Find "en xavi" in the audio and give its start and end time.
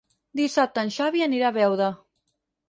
0.85-1.21